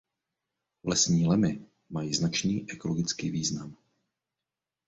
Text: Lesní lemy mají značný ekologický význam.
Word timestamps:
Lesní 0.83 1.25
lemy 1.27 1.65
mají 1.89 2.13
značný 2.13 2.65
ekologický 2.71 3.31
význam. 3.31 3.75